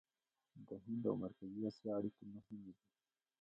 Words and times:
د 0.67 0.69
هند 0.83 1.03
او 1.09 1.15
مرکزي 1.25 1.61
اسیا 1.69 1.91
اړیکې 1.99 2.23
مهمې 2.33 2.71
دي. 2.77 2.85